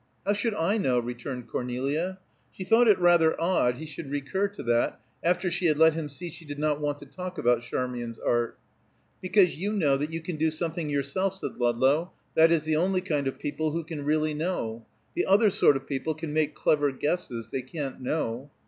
[0.25, 2.17] "How should I know?" returned Cornelia.
[2.51, 6.09] She thought it rather odd he should recur to that after she had let him
[6.09, 8.57] see she did not want to talk about Charmian's art.
[9.21, 12.13] "Because you know that you can do something yourself," said Ludlow.
[12.33, 14.87] "That is the only kind of people who can really know.
[15.13, 18.49] The other sort of people can make clever guesses; they can't know."